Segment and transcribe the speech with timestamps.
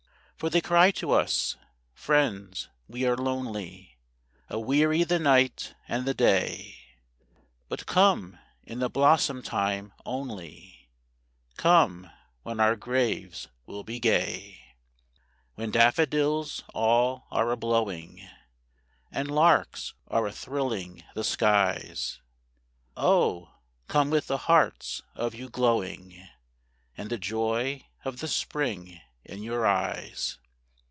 [0.37, 1.55] For they cry to us:
[1.93, 3.99] 'Friends, we are lonely,
[4.49, 6.79] A weary the night and the day;
[7.69, 10.89] But come in the blossom time only,
[11.57, 12.09] Come
[12.41, 14.73] when our graves will be gay:
[15.53, 18.27] When daffodils all are a blowing,
[19.11, 22.19] And larks are a thrilling the skies,
[22.97, 23.53] Oh,
[23.87, 26.27] come with the hearts of you glowing,
[26.97, 30.39] And the joy of the Spring in your eyes.